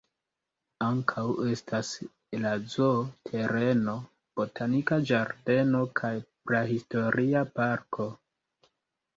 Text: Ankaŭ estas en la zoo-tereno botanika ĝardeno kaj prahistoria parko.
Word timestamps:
Ankaŭ 0.83 1.25
estas 1.55 1.91
en 2.37 2.41
la 2.45 2.53
zoo-tereno 2.75 3.95
botanika 4.41 4.99
ĝardeno 5.11 5.83
kaj 6.01 6.13
prahistoria 6.51 7.45
parko. 7.61 8.11